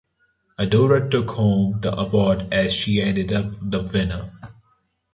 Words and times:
Adora 0.57 1.11
took 1.11 1.29
home 1.29 1.79
the 1.81 1.95
award 1.95 2.47
as 2.51 2.73
she 2.73 2.99
ended 2.99 3.31
up 3.31 3.51
the 3.61 3.83
winner. 3.83 4.31